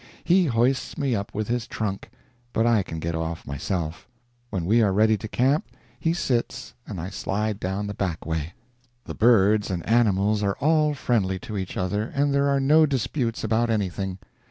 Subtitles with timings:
[0.23, 2.09] He hoists me up with his trunk,
[2.53, 4.07] but I can get off myself;
[4.49, 5.67] when we are ready to camp,
[5.99, 8.53] he sits and I slide down the back way.
[9.03, 13.43] The birds and animals are all friendly to each other, and there are no disputes
[13.43, 14.17] about anything.